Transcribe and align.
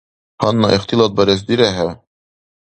Гьанна 0.41 0.67
ихтилатбарес 0.75 1.41
дирехӀев? 1.47 1.91